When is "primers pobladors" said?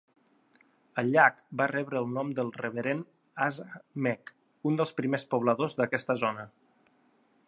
5.01-5.77